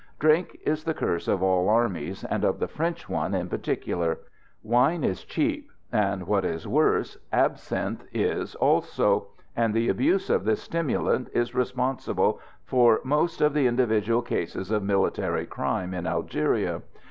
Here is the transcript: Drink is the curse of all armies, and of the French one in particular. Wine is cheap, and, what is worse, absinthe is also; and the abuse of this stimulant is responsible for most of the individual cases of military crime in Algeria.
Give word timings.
Drink 0.17 0.57
is 0.65 0.83
the 0.83 0.95
curse 0.95 1.27
of 1.27 1.43
all 1.43 1.69
armies, 1.69 2.23
and 2.23 2.43
of 2.43 2.57
the 2.57 2.67
French 2.67 3.07
one 3.07 3.35
in 3.35 3.47
particular. 3.47 4.17
Wine 4.63 5.03
is 5.03 5.23
cheap, 5.23 5.69
and, 5.91 6.25
what 6.25 6.43
is 6.43 6.67
worse, 6.67 7.17
absinthe 7.31 8.03
is 8.11 8.55
also; 8.55 9.27
and 9.55 9.75
the 9.75 9.89
abuse 9.89 10.31
of 10.31 10.43
this 10.43 10.63
stimulant 10.63 11.29
is 11.33 11.53
responsible 11.53 12.39
for 12.65 12.99
most 13.03 13.41
of 13.41 13.53
the 13.53 13.67
individual 13.67 14.23
cases 14.23 14.71
of 14.71 14.81
military 14.81 15.45
crime 15.45 15.93
in 15.93 16.07
Algeria. 16.07 16.81